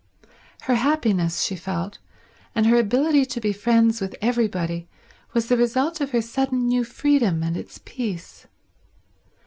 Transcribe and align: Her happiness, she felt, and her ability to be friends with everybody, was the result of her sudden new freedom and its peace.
Her 0.61 0.73
happiness, 0.73 1.43
she 1.43 1.55
felt, 1.55 1.99
and 2.55 2.65
her 2.65 2.79
ability 2.79 3.23
to 3.27 3.39
be 3.39 3.53
friends 3.53 4.01
with 4.01 4.15
everybody, 4.19 4.87
was 5.33 5.45
the 5.47 5.57
result 5.57 6.01
of 6.01 6.09
her 6.09 6.23
sudden 6.23 6.65
new 6.67 6.83
freedom 6.83 7.43
and 7.43 7.55
its 7.55 7.79
peace. 7.85 8.47